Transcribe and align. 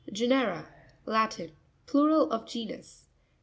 Ge'nera.—Latin. 0.11 1.51
Plural 1.85 2.31
of 2.31 2.47
genus. 2.47 3.05